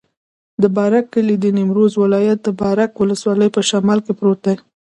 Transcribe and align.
د 0.61 0.63
بارک 0.77 1.05
کلی 1.13 1.35
د 1.39 1.45
نیمروز 1.57 1.93
ولایت، 2.03 2.41
بارک 2.61 2.91
ولسوالي 2.97 3.47
په 3.55 3.61
شمال 3.69 3.99
کې 4.05 4.13
پروت 4.19 4.39
دی. 4.45 4.55